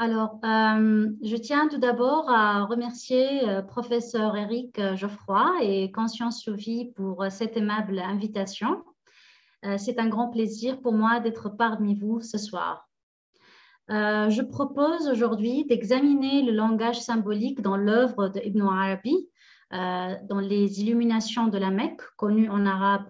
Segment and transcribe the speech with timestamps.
[0.00, 6.92] Alors, euh, je tiens tout d'abord à remercier euh, professeur Eric Geoffroy et Conscience Sophie
[6.94, 8.84] pour euh, cette aimable invitation.
[9.76, 12.88] C'est un grand plaisir pour moi d'être parmi vous ce soir.
[13.88, 19.28] je propose aujourd'hui d'examiner le langage symbolique dans l'œuvre de Ibn Arabi,
[19.72, 23.06] dans les illuminations de la Mecque, connues en arabe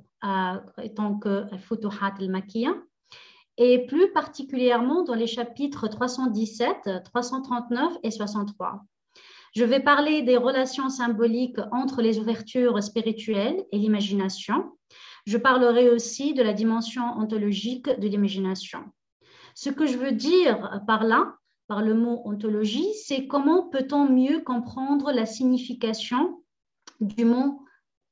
[0.83, 2.77] étant que Futuhat al-Makkiyah
[3.59, 8.85] et plus particulièrement dans les chapitres 317, 339 et 63.
[9.55, 14.73] Je vais parler des relations symboliques entre les ouvertures spirituelles et l'imagination.
[15.27, 18.85] Je parlerai aussi de la dimension ontologique de l'imagination.
[19.55, 21.35] Ce que je veux dire par là,
[21.67, 26.43] par le mot ontologie, c'est comment peut-on mieux comprendre la signification
[27.01, 27.65] du mot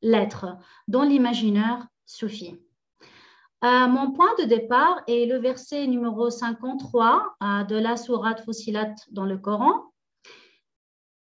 [0.03, 0.47] l'être
[0.89, 2.59] dans l'imaginaire soufi.
[3.67, 8.95] Euh, mon point de départ est le verset numéro 53 euh, de la sourate Fossilat
[9.11, 9.91] dans le Coran.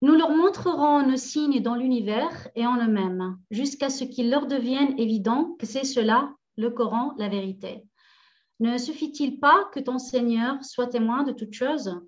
[0.02, 4.98] Nous leur montrerons nos signes dans l'univers et en eux-mêmes, jusqu'à ce qu'il leur devienne
[4.98, 7.86] évident que c'est cela, le Coran, la vérité.
[8.60, 11.98] Ne suffit-il pas que ton Seigneur soit témoin de toutes choses?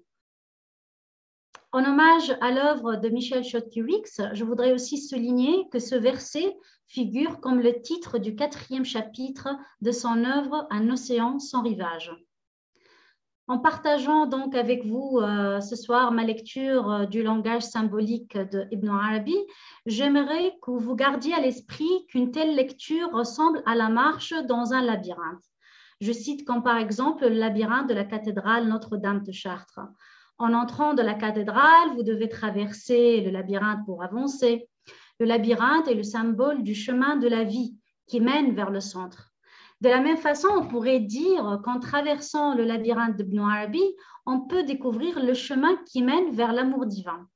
[1.72, 7.40] En hommage à l'œuvre de Michel Chodkiewicz, je voudrais aussi souligner que ce verset figure
[7.40, 9.48] comme le titre du quatrième chapitre
[9.82, 12.12] de son œuvre Un océan sans rivage.
[13.48, 18.66] En partageant donc avec vous euh, ce soir ma lecture euh, du langage symbolique de
[18.70, 19.36] Ibn Arabi,
[19.86, 24.82] j'aimerais que vous gardiez à l'esprit qu'une telle lecture ressemble à la marche dans un
[24.82, 25.44] labyrinthe.
[26.00, 29.80] Je cite comme par exemple le labyrinthe de la cathédrale Notre-Dame de Chartres.
[30.38, 34.68] En entrant de la cathédrale, vous devez traverser le labyrinthe pour avancer.
[35.18, 39.32] Le labyrinthe est le symbole du chemin de la vie qui mène vers le centre.
[39.80, 43.82] De la même façon, on pourrait dire qu'en traversant le labyrinthe de Arabi,
[44.26, 47.28] on peut découvrir le chemin qui mène vers l'amour divin.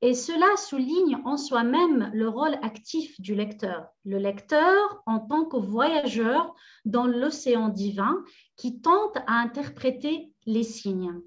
[0.00, 3.88] Et cela souligne en soi-même le rôle actif du lecteur.
[4.04, 6.54] Le lecteur en tant que voyageur
[6.84, 8.22] dans l'océan divin
[8.56, 11.20] qui tente à interpréter les signes.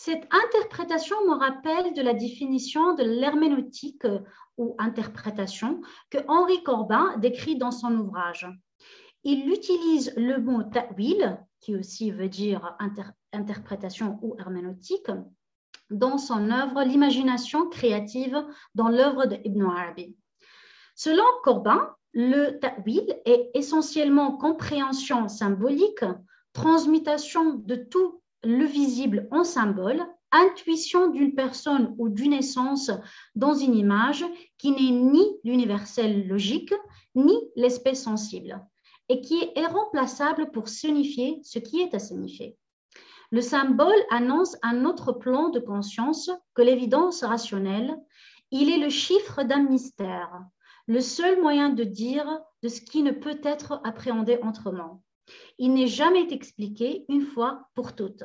[0.00, 4.20] Cette interprétation me rappelle de la définition de l'herméneutique euh,
[4.56, 8.46] ou interprétation que Henri Corbin décrit dans son ouvrage.
[9.24, 12.76] Il utilise le mot ta'wil, qui aussi veut dire
[13.32, 15.10] interprétation ou herméneutique,
[15.90, 20.16] dans son œuvre L'imagination créative dans l'œuvre de Ibn Arabi.
[20.94, 26.04] Selon Corbin, le ta'wil est essentiellement compréhension symbolique,
[26.52, 32.90] transmutation de tout le visible en symbole, intuition d'une personne ou d'une essence
[33.34, 34.24] dans une image
[34.56, 36.72] qui n'est ni l'universel logique,
[37.14, 38.58] ni l'espèce sensible,
[39.10, 42.56] et qui est irremplaçable pour signifier ce qui est à signifier.
[43.32, 47.98] Le symbole annonce un autre plan de conscience que l'évidence rationnelle.
[48.50, 50.40] Il est le chiffre d'un mystère,
[50.86, 55.02] le seul moyen de dire de ce qui ne peut être appréhendé autrement.
[55.58, 58.24] Il n'est jamais expliqué une fois pour toutes,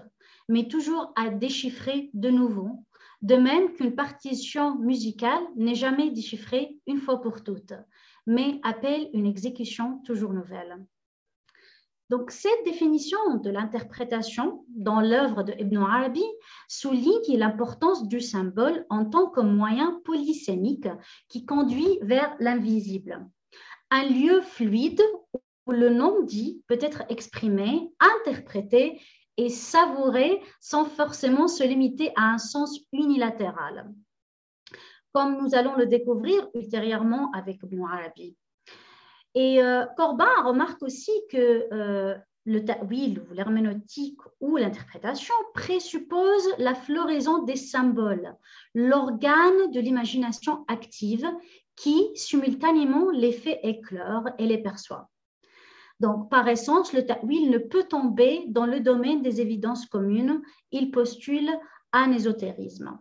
[0.49, 2.85] mais toujours à déchiffrer de nouveau,
[3.21, 7.73] de même qu'une partition musicale n'est jamais déchiffrée une fois pour toutes,
[8.27, 10.85] mais appelle une exécution toujours nouvelle.
[12.09, 16.23] Donc, cette définition de l'interprétation dans l'œuvre de Ibn Arabi
[16.67, 20.89] souligne l'importance du symbole en tant que moyen polysémique
[21.29, 23.25] qui conduit vers l'invisible.
[23.89, 25.01] Un lieu fluide
[25.65, 29.01] où le non-dit peut être exprimé, interprété
[29.37, 33.91] et savouré sans forcément se limiter à un sens unilatéral,
[35.13, 38.35] comme nous allons le découvrir ultérieurement avec Ibn Arabi.
[39.35, 42.15] Et euh, Corbin remarque aussi que euh,
[42.45, 48.35] le ta'wil ou l'herméneutique ou l'interprétation présuppose la floraison des symboles,
[48.75, 51.27] l'organe de l'imagination active
[51.75, 55.09] qui simultanément les fait éclore et les perçoit.
[55.99, 60.41] Donc, par essence, le ta'wil ne peut tomber dans le domaine des évidences communes.
[60.71, 61.49] Il postule
[61.93, 62.99] un ésotérisme.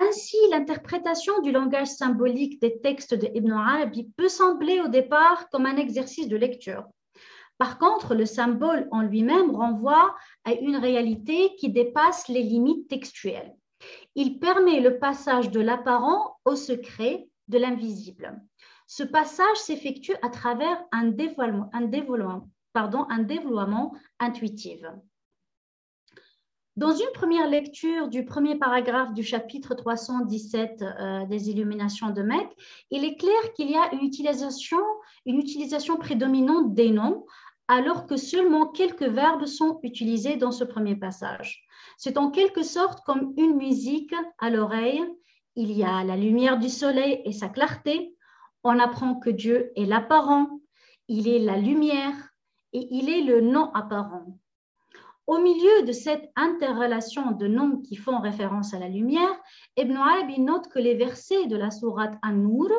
[0.00, 5.66] Ainsi, l'interprétation du langage symbolique des textes de Ibn Arabi peut sembler au départ comme
[5.66, 6.84] un exercice de lecture.
[7.58, 13.54] Par contre, le symbole en lui-même renvoie à une réalité qui dépasse les limites textuelles.
[14.14, 18.40] Il permet le passage de l'apparent au secret, de l'invisible.
[18.86, 24.80] Ce passage s'effectue à travers un dévoilement, un dévoilement, pardon, un dévoilement intuitif.
[26.76, 32.52] Dans une première lecture du premier paragraphe du chapitre 317 euh, des Illuminations de Mecque,
[32.90, 34.80] il est clair qu'il y a une utilisation,
[35.24, 37.26] une utilisation prédominante des noms
[37.68, 41.64] alors que seulement quelques verbes sont utilisés dans ce premier passage.
[41.96, 45.02] C'est en quelque sorte comme une musique à l'oreille.
[45.54, 48.14] Il y a la lumière du soleil et sa clarté.
[48.64, 50.60] On apprend que Dieu est l'apparent,
[51.08, 52.14] il est la lumière
[52.72, 54.38] et il est le non apparent.
[55.26, 59.34] Au milieu de cette interrelation de noms qui font référence à la lumière,
[59.76, 62.70] Ibn Arabi note que les versets de la sourate An-Nur,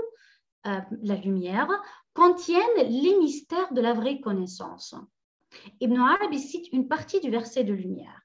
[0.68, 1.70] euh, la lumière,
[2.14, 4.96] contiennent les mystères de la vraie connaissance.
[5.82, 8.25] Ibn Arabi cite une partie du verset de lumière.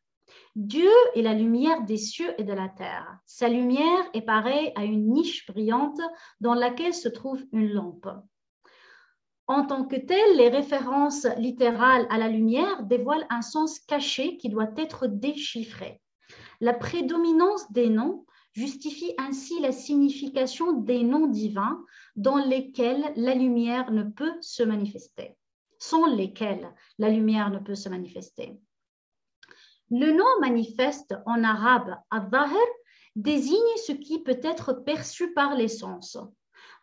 [0.56, 3.18] Dieu est la lumière des cieux et de la terre.
[3.24, 6.00] Sa lumière est pareille à une niche brillante
[6.40, 8.08] dans laquelle se trouve une lampe.
[9.46, 14.48] En tant que tel, les références littérales à la lumière dévoilent un sens caché qui
[14.48, 16.00] doit être déchiffré.
[16.60, 21.80] La prédominance des noms justifie ainsi la signification des noms divins
[22.16, 25.36] dans lesquels la lumière ne peut se manifester,
[25.78, 28.58] sans lesquels la lumière ne peut se manifester.
[29.90, 32.28] Le nom manifeste en arabe al
[33.16, 36.16] désigne ce qui peut être perçu par les sens.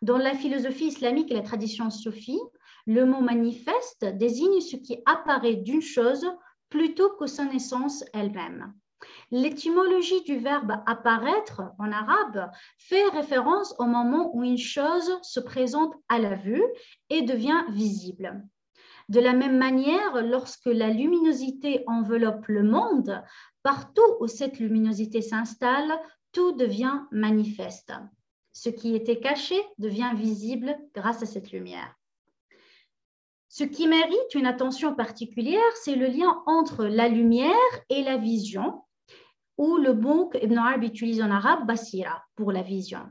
[0.02, 2.40] Dans la philosophie islamique et la tradition soufie,
[2.86, 6.26] le mot manifeste désigne ce qui apparaît d'une chose
[6.68, 8.74] plutôt que sa naissance elle-même.
[9.30, 15.94] L'étymologie du verbe apparaître en arabe fait référence au moment où une chose se présente
[16.08, 16.64] à la vue
[17.08, 18.42] et devient visible.
[19.08, 23.22] De la même manière, lorsque la luminosité enveloppe le monde,
[23.62, 25.98] partout où cette luminosité s'installe,
[26.32, 27.92] tout devient manifeste.
[28.52, 31.94] Ce qui était caché devient visible grâce à cette lumière.
[33.48, 37.54] Ce qui mérite une attention particulière, c'est le lien entre la lumière
[37.88, 38.82] et la vision,
[39.56, 43.06] ou le mot que Ibn Arabi utilise en arabe, basira, pour la vision.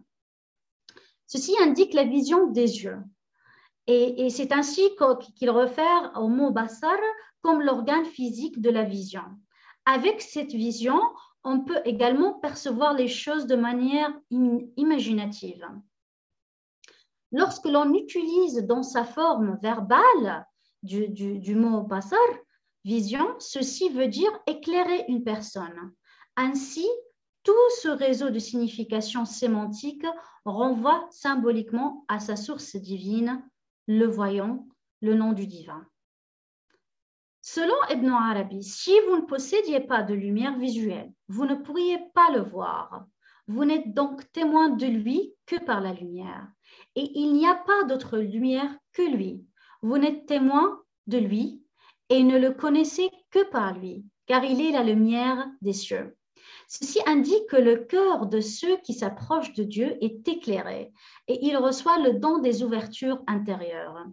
[1.26, 3.00] Ceci indique la vision des yeux.
[3.88, 4.82] Et, c'est ainsi
[5.36, 6.98] qu'il réfère au mot basar
[7.42, 9.24] comme l'organe physique de la vision.
[9.86, 11.00] Avec cette vision,
[11.46, 15.66] on peut également percevoir les choses de manière imaginative.
[17.32, 20.46] Lorsque l'on utilise dans sa forme verbale
[20.84, 22.20] du, mot basar,
[22.84, 25.94] vision, ceci veut dire éclairer une personne.
[26.36, 26.88] Ainsi,
[27.44, 30.06] tout ce réseau de signification sémantique
[30.44, 33.42] renvoie symboliquement à sa source divine,
[33.88, 34.68] le voyant,
[35.02, 35.86] le nom du divin.
[37.42, 42.30] Selon Ibn Arabi, si vous ne possédiez pas de lumière visuelle, vous ne pourriez pas
[42.32, 43.06] le voir.
[43.48, 46.48] Vous n'êtes donc témoin de lui que par la lumière
[46.96, 49.46] et il n'y a pas d'autre lumière que lui.
[49.82, 51.62] Vous n'êtes témoin de lui
[52.10, 56.17] et ne le connaissez que par lui, car il est la lumière des cieux.
[56.68, 60.92] Ceci indique que le cœur de ceux qui s'approchent de Dieu est éclairé
[61.28, 64.06] et il reçoit le don des ouvertures intérieures.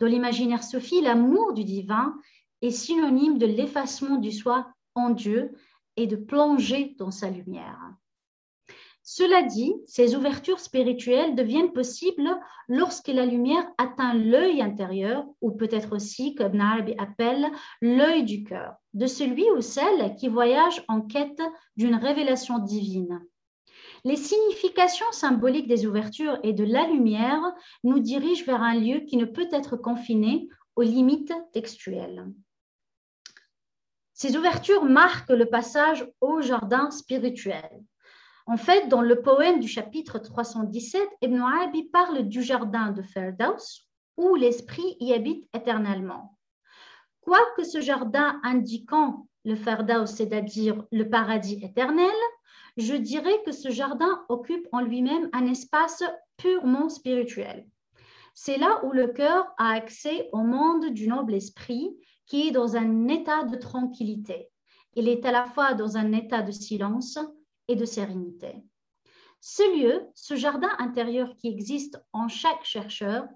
[0.00, 2.18] Dans l'imaginaire Sophie, l'amour du divin
[2.60, 5.52] est synonyme de l'effacement du soi en Dieu
[5.96, 7.78] et de plonger dans sa lumière.
[9.12, 12.30] Cela dit, ces ouvertures spirituelles deviennent possibles
[12.68, 17.50] lorsque la lumière atteint l'œil intérieur, ou peut-être aussi, comme Narbi appelle,
[17.82, 21.42] l'œil du cœur, de celui ou celle qui voyage en quête
[21.76, 23.20] d'une révélation divine.
[24.04, 27.42] Les significations symboliques des ouvertures et de la lumière
[27.82, 32.28] nous dirigent vers un lieu qui ne peut être confiné aux limites textuelles.
[34.14, 37.82] Ces ouvertures marquent le passage au jardin spirituel.
[38.50, 43.86] En fait, dans le poème du chapitre 317, Ibn Arabi parle du jardin de Ferdaus
[44.16, 46.36] où l'esprit y habite éternellement.
[47.20, 52.10] Quoique ce jardin indiquant le Ferdaus, c'est-à-dire le paradis éternel,
[52.76, 56.02] je dirais que ce jardin occupe en lui-même un espace
[56.36, 57.68] purement spirituel.
[58.34, 62.76] C'est là où le cœur a accès au monde du noble esprit qui est dans
[62.76, 64.50] un état de tranquillité.
[64.96, 67.16] Il est à la fois dans un état de silence,
[67.76, 68.62] de sérénité.
[69.40, 73.26] Ce lieu, ce jardin intérieur qui existe en chaque chercheur,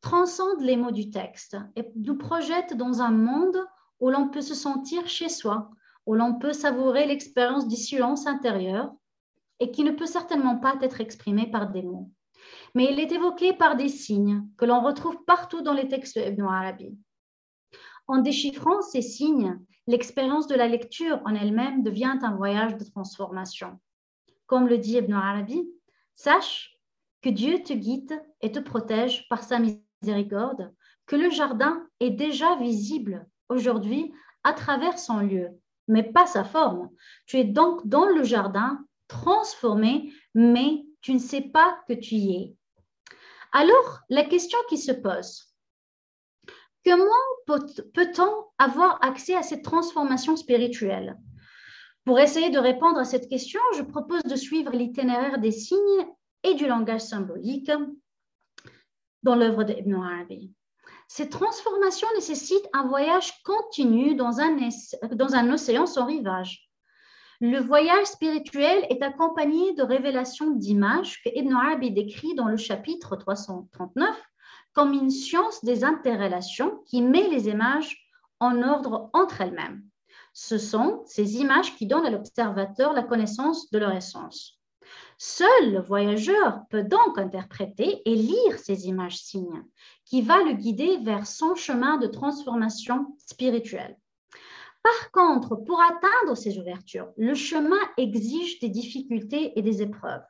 [0.00, 3.64] transcende les mots du texte et nous projette dans un monde
[4.00, 5.70] où l'on peut se sentir chez soi,
[6.06, 8.92] où l'on peut savourer l'expérience du silence intérieur
[9.60, 12.10] et qui ne peut certainement pas être exprimé par des mots.
[12.74, 16.42] Mais il est évoqué par des signes que l'on retrouve partout dans les textes de
[16.42, 16.96] Arabi.
[18.10, 23.78] En déchiffrant ces signes, l'expérience de la lecture en elle-même devient un voyage de transformation.
[24.46, 25.70] Comme le dit Ibn Arabi,
[26.16, 26.76] sache
[27.22, 30.74] que Dieu te guide et te protège par sa miséricorde,
[31.06, 34.12] que le jardin est déjà visible aujourd'hui
[34.42, 35.50] à travers son lieu,
[35.86, 36.90] mais pas sa forme.
[37.26, 42.34] Tu es donc dans le jardin transformé, mais tu ne sais pas que tu y
[42.34, 42.56] es.
[43.52, 45.50] Alors, la question qui se pose,
[46.84, 47.04] Comment
[47.94, 51.16] peut-on avoir accès à cette transformation spirituelle?
[52.04, 56.06] Pour essayer de répondre à cette question, je propose de suivre l'itinéraire des signes
[56.42, 57.70] et du langage symbolique
[59.22, 60.52] dans l'œuvre d'Ibn Arabi.
[61.08, 64.56] Cette transformation nécessite un voyage continu dans un,
[65.12, 66.70] dans un océan sans rivage.
[67.40, 73.16] Le voyage spirituel est accompagné de révélations d'images que Ibn Arabi décrit dans le chapitre
[73.16, 74.16] 339
[74.72, 79.82] comme une science des interrelations qui met les images en ordre entre elles-mêmes.
[80.32, 84.60] Ce sont ces images qui donnent à l'observateur la connaissance de leur essence.
[85.18, 89.64] Seul le voyageur peut donc interpréter et lire ces images signes,
[90.04, 93.96] qui va le guider vers son chemin de transformation spirituelle.
[94.82, 100.24] Par contre, pour atteindre ces ouvertures, le chemin exige des difficultés et des épreuves.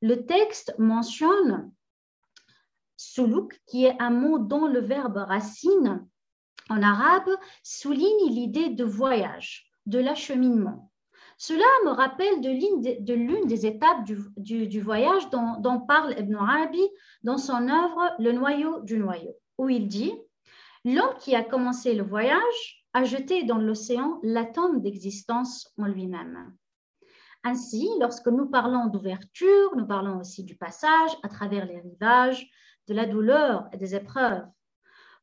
[0.00, 1.70] Le texte mentionne
[3.12, 6.06] suluk, qui est un mot dont le verbe racine
[6.68, 7.30] en arabe
[7.64, 10.92] souligne l'idée de voyage, de l'acheminement.
[11.36, 16.86] Cela me rappelle de l'une des étapes du, voyage dont, parle Ibn Arabi
[17.22, 20.12] dans son œuvre Le noyau du noyau, où il dit
[20.84, 26.54] L'homme qui a commencé le voyage a jeté dans l'océan l'atome d'existence en lui-même.
[27.42, 32.46] Ainsi, lorsque nous parlons d'ouverture, nous parlons aussi du passage à travers les rivages,
[32.88, 34.46] de la douleur et des épreuves.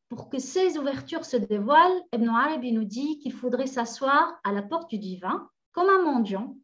[0.10, 4.62] Pour que ces ouvertures se dévoilent, Ibn Arabi nous dit qu'il faudrait s'asseoir à la
[4.62, 6.56] porte du divin comme un mendiant,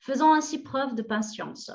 [0.00, 1.70] faisant ainsi preuve de patience.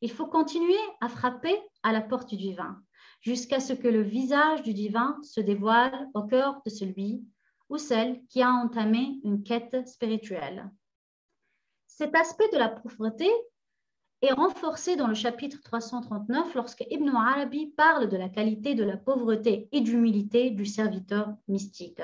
[0.00, 2.82] Il faut continuer à frapper à la porte du divin,
[3.20, 7.22] jusqu'à ce que le visage du divin se dévoile au cœur de celui
[7.68, 10.70] ou celle qui a entamé une quête spirituelle.
[11.86, 13.30] Cet aspect de la pauvreté
[14.22, 18.96] est renforcé dans le chapitre 339 lorsque Ibn Arabi parle de la qualité de la
[18.96, 22.00] pauvreté et d'humilité du serviteur mystique.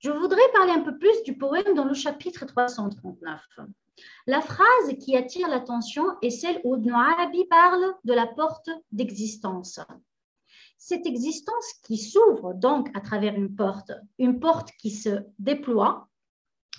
[0.00, 3.40] Je voudrais parler un peu plus du poème dans le chapitre 339.
[4.26, 9.80] La phrase qui attire l'attention est celle où Ibn Arabi parle de la porte d'existence.
[10.76, 16.08] Cette existence qui s'ouvre donc à travers une porte, une porte qui se déploie,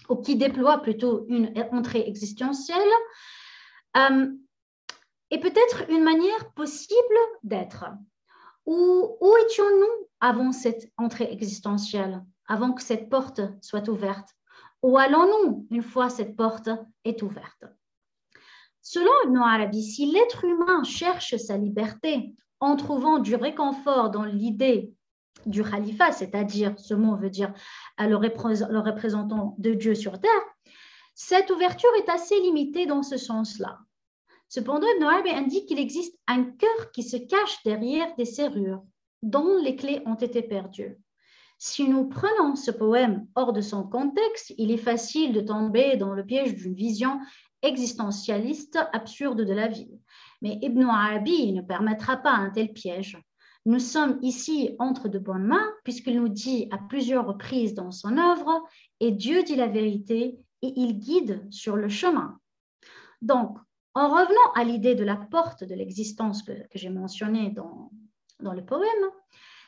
[0.09, 2.77] ou qui déploie plutôt une entrée existentielle,
[3.97, 4.27] euh,
[5.31, 6.97] est peut-être une manière possible
[7.43, 7.85] d'être.
[8.65, 14.29] Où, où étions-nous avant cette entrée existentielle avant que cette porte soit ouverte?
[14.81, 16.69] Ou allons-nous une fois cette porte
[17.03, 17.65] est ouverte?
[18.81, 24.93] Selon Ibn Arabi, si l'être humain cherche sa liberté en trouvant du réconfort dans l'idée
[25.45, 27.53] du khalifa, c'est-à-dire, ce mot veut dire
[27.99, 30.31] le, représentant de Dieu sur terre,
[31.21, 33.77] cette ouverture est assez limitée dans ce sens-là.
[34.47, 38.81] Cependant, Ibn Arabi indique qu'il existe un cœur qui se cache derrière des serrures
[39.21, 40.97] dont les clés ont été perdues.
[41.57, 46.13] Si nous prenons ce poème hors de son contexte, il est facile de tomber dans
[46.13, 47.19] le piège d'une vision
[47.63, 49.99] existentialiste absurde de la vie.
[50.41, 53.21] Mais Ibn Arabi ne permettra pas un tel piège.
[53.65, 58.17] Nous sommes ici entre de bonnes mains, puisqu'il nous dit à plusieurs reprises dans son
[58.17, 58.63] œuvre,
[59.01, 62.39] et Dieu dit la vérité, et il guide sur le chemin.
[63.21, 63.57] Donc,
[63.93, 67.91] en revenant à l'idée de la porte de l'existence que, j'ai mentionnée dans,
[68.39, 69.11] dans le poème,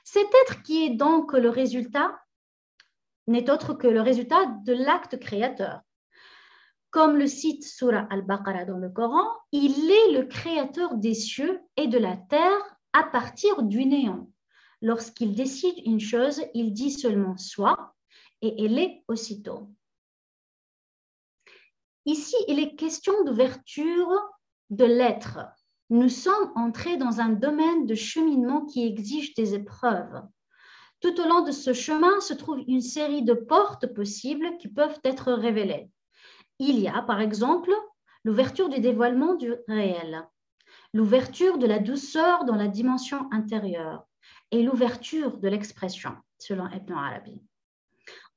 [0.03, 2.19] cet être qui est donc le résultat
[3.27, 5.81] n'est autre que le résultat de l'acte créateur.
[6.89, 11.88] Comme le cite Surah Al-Baqarah dans le Coran, il est le créateur des cieux et
[11.88, 14.29] de la terre à partir du néant.
[14.81, 17.95] Lorsqu'il décide une chose, il dit seulement soit
[18.41, 19.69] et elle est aussitôt.
[22.05, 24.10] Ici, il est question d'ouverture
[24.70, 25.39] de l'être,
[25.91, 30.24] nous sommes entrés dans un domaine de cheminement qui exige des épreuves.
[31.01, 35.01] Tout au long de ce chemin se trouve une série de portes possibles qui peuvent
[35.03, 35.91] être révélées.
[36.60, 37.74] Il y a, par exemple,
[38.24, 40.25] l'ouverture du dévoilement du réel,
[40.93, 44.05] l'ouverture de la douceur dans la dimension intérieure
[44.51, 47.41] et l'ouverture de l'expression, selon Ibn Arabi.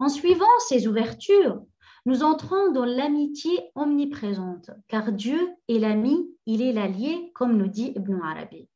[0.01, 1.63] En suivant ces ouvertures,
[2.07, 7.93] nous entrons dans l'amitié omniprésente, car Dieu est l'ami, il est l'allié, comme nous dit
[7.97, 8.69] Ibn Arabi.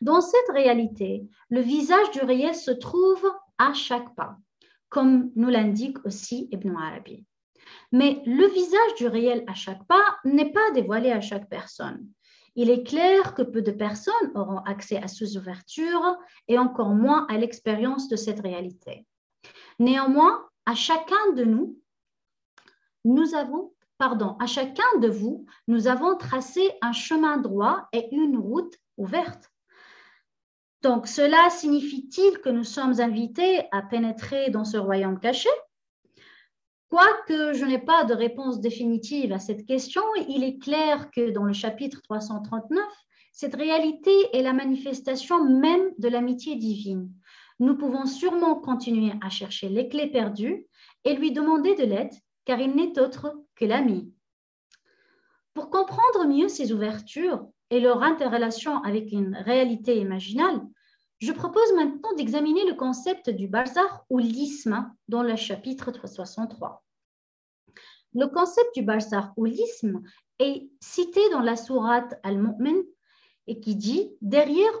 [0.00, 3.26] Dans cette réalité, le visage du réel se trouve
[3.58, 4.36] à chaque pas,
[4.88, 7.26] comme nous l'indique aussi Ibn Arabi.
[7.92, 12.06] Mais le visage du réel à chaque pas n'est pas dévoilé à chaque personne.
[12.54, 16.16] Il est clair que peu de personnes auront accès à ces ouvertures
[16.48, 19.06] et encore moins à l'expérience de cette réalité.
[19.78, 21.78] Néanmoins, à chacun de nous,
[23.08, 28.36] nous avons, pardon, à chacun de vous, nous avons tracé un chemin droit et une
[28.36, 29.50] route ouverte.
[30.82, 35.48] Donc, cela signifie-t-il que nous sommes invités à pénétrer dans ce royaume caché?
[36.90, 41.44] Quoique je n'ai pas de réponse définitive à cette question, il est clair que dans
[41.44, 42.84] le chapitre 339,
[43.32, 47.10] cette réalité est la manifestation même de l'amitié divine.
[47.58, 50.66] Nous pouvons sûrement continuer à chercher les clés perdues
[51.04, 52.12] et lui demander de l'aide,
[52.48, 54.10] car il n'est autre que l'ami.
[55.52, 60.62] Pour comprendre mieux ces ouvertures et leur interrelation avec une réalité imaginale,
[61.18, 66.82] je propose maintenant d'examiner le concept du barzakh ou l'isme dans le chapitre 363.
[68.14, 70.00] Le concept du barzakh ou l'isme
[70.38, 72.80] est cité dans la sourate Al-Mu'min
[73.46, 74.72] et qui dit Derrière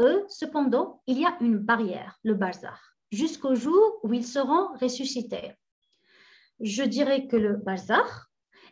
[0.00, 2.78] eux, cependant, il y a une barrière, le barzakh,
[3.10, 5.54] jusqu'au jour où ils seront ressuscités.
[6.60, 8.06] Je dirais que le barzakh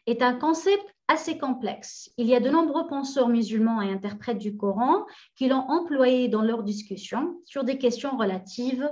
[0.07, 2.11] est un concept assez complexe.
[2.17, 5.05] Il y a de nombreux penseurs musulmans et interprètes du Coran
[5.37, 8.91] qui l'ont employé dans leurs discussions sur des questions relatives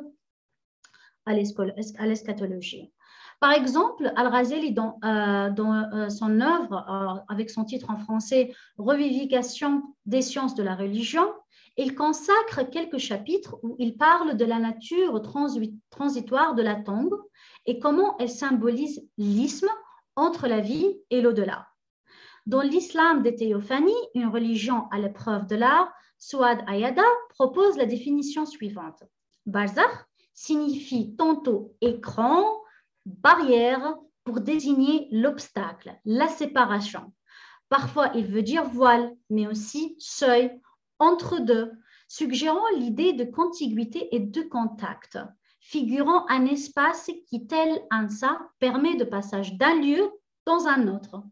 [1.25, 2.92] à l'eschatologie.
[3.40, 9.82] Par exemple, Al-Razali, dans, euh, euh, son œuvre, euh, avec son titre en français Revivification
[10.06, 11.28] des sciences de la religion,
[11.76, 15.23] il consacre quelques chapitres où il parle de la nature
[15.91, 17.17] transitoire de la tombe
[17.67, 19.71] et comment elle symbolise l'isme
[20.17, 21.69] entre la vie et l'au-delà.
[22.47, 28.47] Dans l'islam des théophanies, une religion à l'épreuve de l'art, Souad Ayada propose la définition
[28.47, 29.02] suivante.
[29.47, 32.45] Barzakh signifie tantôt écran,
[33.07, 37.12] barrière pour désigner l'obstacle, la séparation.
[37.69, 40.52] Parfois, il veut dire voile, mais aussi seuil,
[41.02, 41.73] entre deux,
[42.06, 45.18] suggérant l'idée de contiguïté et de contact,
[45.59, 50.11] figurant un espace qui, tel un ça, permet de passage d'un lieu
[50.47, 51.25] dans un autre,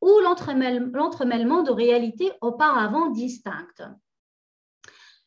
[0.00, 3.82] ou l'entremêlement de réalités auparavant distinctes.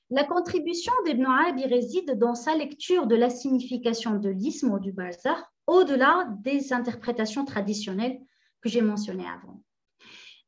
[0.10, 4.92] La contribution d'Ibn Arabi réside dans sa lecture de la signification de l'isme ou du
[4.92, 8.20] bazar, au-delà des interprétations traditionnelles
[8.62, 9.62] que j'ai mentionnées avant.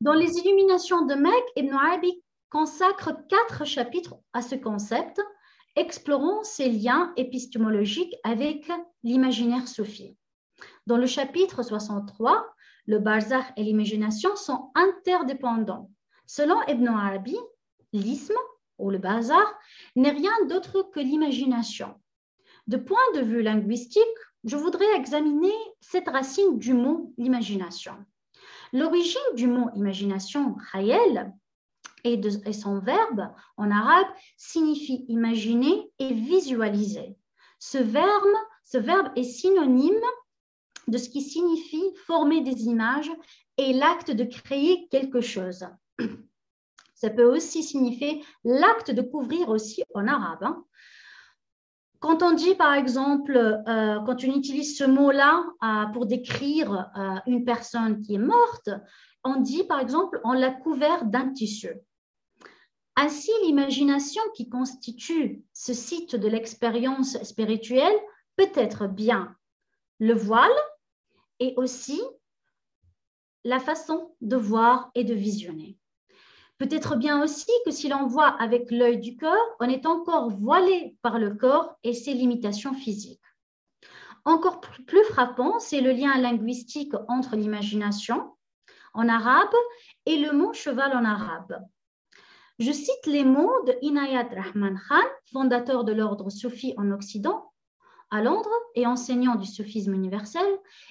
[0.02, 2.23] Dans les illuminations de Mecque, Ibn Arabi
[2.54, 5.20] consacre quatre chapitres à ce concept,
[5.76, 10.16] explorant ses liens épistémologiques avec l'imaginaire soufi.
[10.86, 12.46] Dans le chapitre 63,
[12.86, 15.90] le barzakh et l'imagination sont interdépendants.
[16.28, 17.36] Selon Ibn Arabi,
[17.92, 18.38] l'isme
[18.78, 19.52] ou le bazar
[19.96, 21.96] n'est rien d'autre que l'imagination.
[22.68, 24.04] De point de vue linguistique,
[24.44, 27.96] je voudrais examiner cette racine du mot l'imagination.
[28.74, 31.34] L'origine du mot imagination, khayel,
[32.04, 37.18] et, son verbe en arabe signifie imaginer et visualiser.
[37.60, 38.36] Ce verbe,
[38.66, 39.94] ce verbe est synonyme
[40.88, 43.12] de ce qui signifie former des images
[43.58, 45.66] et l'acte de créer quelque chose.
[46.96, 50.44] Ça peut aussi signifier l'acte de couvrir aussi en arabe.
[50.44, 50.64] Hein.
[52.00, 57.16] Quand on dit, par exemple, euh, quand on utilise ce mot-là euh, pour décrire euh,
[57.28, 58.70] une personne qui est morte,
[59.24, 61.70] on dit, par exemple, on l'a couvert d'un tissu.
[62.96, 67.96] Ainsi, l'imagination qui constitue ce site de l'expérience spirituelle
[68.36, 69.36] peut être bien
[70.00, 70.52] le voile
[71.40, 72.02] et aussi
[73.44, 75.78] la façon de voir et de visionner.
[76.58, 80.96] Peut-être bien aussi que si l'on voit avec l'œil du corps, on est encore voilé
[81.02, 83.20] par le corps et ses limitations physiques.
[84.24, 88.38] Encore plus frappant, c'est le lien linguistique entre l'imagination
[88.94, 89.54] en arabe
[90.06, 91.60] et le mot cheval en arabe.
[92.60, 97.52] Je cite les mots de Inayat Rahman Khan, fondateur de l'ordre soufi en Occident,
[98.12, 100.46] à Londres et enseignant du soufisme universel.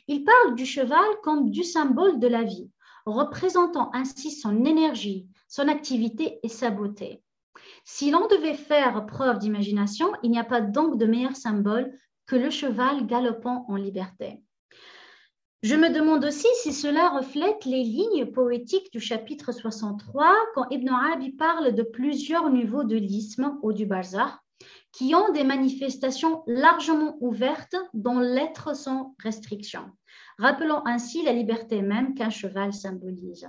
[0.09, 2.69] Il parle du cheval comme du symbole de la vie,
[3.07, 7.23] représentant ainsi son énergie, son activité et sa beauté.
[7.85, 11.97] Si l'on devait faire preuve d'imagination, il n'y a pas donc de meilleur symbole
[12.27, 14.43] que le cheval galopant en liberté.
[15.63, 20.89] Je me demande aussi si cela reflète les lignes poétiques du chapitre 63 quand Ibn
[20.89, 24.43] Arabi parle de plusieurs niveaux de l'isme ou du bazar
[24.93, 29.89] qui ont des manifestations largement ouvertes dont l'être sans restriction,
[30.37, 33.49] rappelant ainsi la liberté même qu'un cheval symbolise.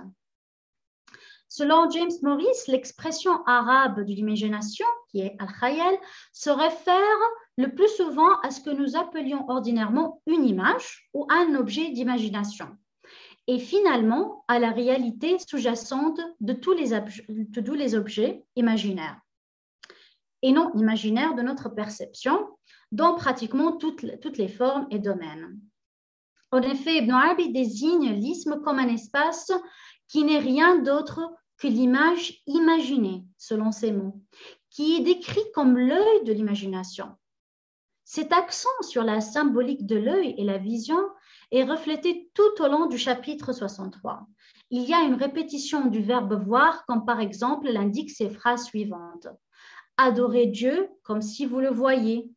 [1.48, 5.96] Selon James Morris, l'expression arabe de l'imagination, qui est al-khayal,
[6.32, 7.18] se réfère
[7.56, 12.76] le plus souvent à ce que nous appelions ordinairement une image ou un objet d'imagination,
[13.46, 19.20] et finalement à la réalité sous-jacente de, tous les, objets imaginaires,
[20.42, 22.48] et non imaginaires de notre perception,
[22.90, 25.58] dans pratiquement toutes, toutes les formes et domaines.
[26.50, 29.50] En effet, Ibn Arabi désigne l'isme comme un espace
[30.08, 31.20] qui n'est rien d'autre
[31.58, 34.20] que l'image imaginée, selon ces mots,
[34.70, 37.16] qui est décrit comme l'œil de l'imagination.
[38.14, 41.00] Cet accent sur la symbolique de l'œil et la vision
[41.50, 44.28] est reflété tout au long du chapitre 63.
[44.70, 49.26] Il y a une répétition du verbe voir, comme par exemple l'indique ces phrases suivantes.
[49.96, 52.30] Adorer Dieu comme si vous le voyez.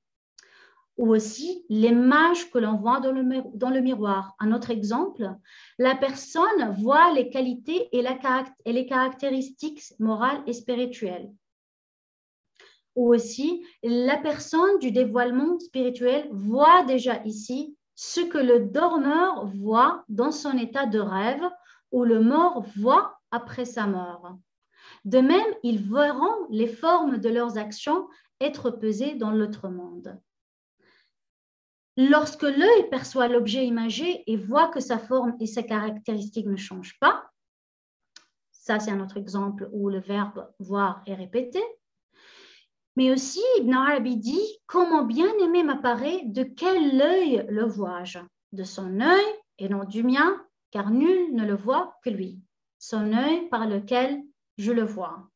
[0.98, 4.34] Ou aussi l'image que l'on voit dans le, miroir.
[4.40, 5.30] Un autre exemple,
[5.78, 8.04] la personne voit les qualités et
[8.66, 11.30] les caractéristiques morales et spirituelles
[12.98, 20.04] ou aussi la personne du dévoilement spirituel voit déjà ici ce que le dormeur voit
[20.10, 21.48] dans son état de rêve
[21.92, 24.36] ou le mort voit après sa mort.
[25.06, 28.08] De même, ils verront les formes de leurs actions
[28.42, 30.20] être pesées dans l'autre monde.
[31.98, 36.98] Lorsque l'œil perçoit l'objet imagé et voit que sa forme et ses caractéristiques ne changent
[37.00, 37.30] pas,
[38.52, 41.62] ça c'est un autre exemple où le verbe voir est répété,
[42.98, 48.18] mais aussi, Ibn Arabi dit Comment bien aimer m'apparaît, de quel œil le vois-je?
[48.54, 49.26] De son œil
[49.60, 52.40] et non du mien, car nul ne le voit que lui.
[52.80, 54.24] Son œil par lequel
[54.58, 55.30] je le vois.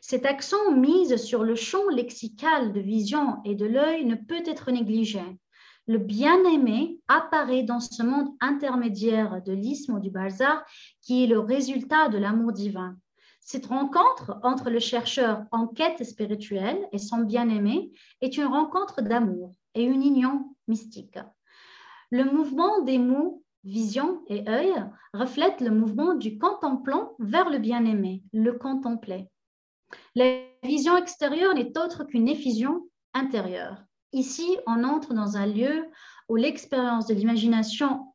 [0.00, 4.70] Cet accent mise sur le champ lexical de vision et de l'œil ne peut être
[4.70, 5.20] négligé.
[5.86, 9.52] Le bien-aimé apparaît dans ce monde intermédiaire de
[9.92, 10.64] ou du bazar
[11.02, 12.96] qui est le résultat de l'amour divin.
[13.46, 19.54] Cette rencontre entre le chercheur en quête spirituelle et son bien-aimé est une rencontre d'amour
[19.76, 21.20] et une union mystique.
[22.10, 24.74] Le mouvement des mots vision et œil
[25.12, 29.28] reflète le mouvement du contemplant vers le bien-aimé, le contempler.
[30.16, 33.80] La vision extérieure n'est autre qu'une effusion intérieure.
[34.12, 35.86] Ici, on entre dans un lieu
[36.28, 38.05] où l'expérience de l'imagination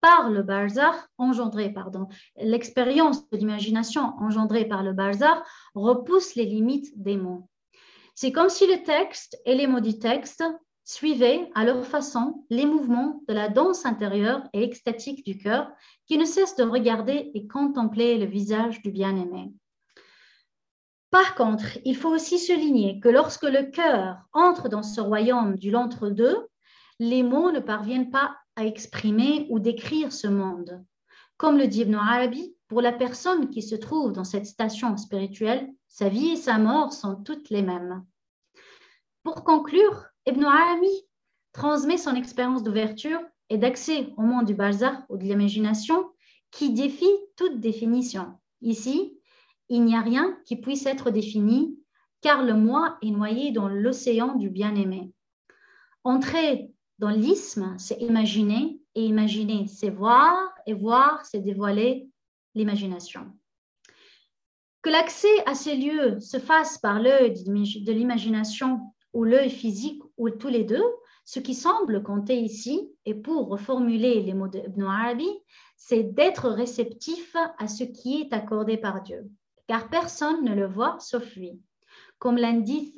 [0.00, 5.42] par le barzakh, engendré, pardon, l'expérience de l'imagination engendrée par le barzakh
[5.74, 7.48] repousse les limites des mots.
[8.14, 10.42] C'est comme si le texte et les mots du texte
[10.84, 15.70] suivaient à leur façon les mouvements de la danse intérieure et extatique du cœur
[16.06, 19.52] qui ne cesse de regarder et contempler le visage du bien-aimé.
[21.10, 25.70] Par contre, il faut aussi souligner que lorsque le cœur entre dans ce royaume du
[25.70, 26.46] l'entre-deux,
[26.98, 30.84] les mots ne parviennent pas à exprimer ou décrire ce monde.
[31.36, 35.68] Comme le dit Ibn Arabi, pour la personne qui se trouve dans cette station spirituelle,
[35.86, 38.04] sa vie et sa mort sont toutes les mêmes.
[39.22, 40.90] Pour conclure, Ibn Arabi
[41.52, 46.10] transmet son expérience d'ouverture et d'accès au monde du bazar ou de l'imagination
[46.50, 47.04] qui défie
[47.36, 48.38] toute définition.
[48.62, 49.18] Ici,
[49.68, 51.78] il n'y a rien qui puisse être défini
[52.20, 55.12] car le moi est noyé dans l'océan du bien-aimé.
[56.02, 60.34] Entrer dans l'isme, c'est imaginer, et imaginer, c'est voir,
[60.66, 62.08] et voir, c'est dévoiler
[62.54, 63.32] l'imagination.
[64.82, 68.80] Que l'accès à ces lieux se fasse par l'œil de l'imagination
[69.12, 70.84] ou l'œil physique ou tous les deux,
[71.24, 75.28] ce qui semble compter ici, et pour reformuler les mots d'Ibn Arabi,
[75.76, 79.28] c'est d'être réceptif à ce qui est accordé par Dieu,
[79.66, 81.60] car personne ne le voit sauf lui.
[82.18, 82.96] Comme l'indique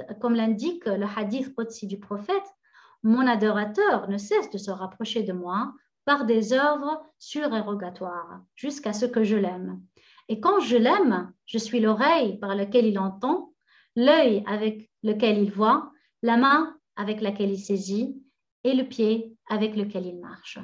[0.87, 2.55] le hadith Qudsi du prophète,
[3.03, 9.07] mon adorateur ne cesse de se rapprocher de moi par des œuvres surérogatoires jusqu'à ce
[9.07, 9.83] que je l'aime.
[10.29, 13.53] Et quand je l'aime, je suis l'oreille par laquelle il entend,
[13.95, 18.23] l'œil avec lequel il voit, la main avec laquelle il saisit
[18.65, 20.59] et le pied avec lequel il marche.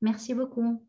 [0.00, 0.87] Merci beaucoup.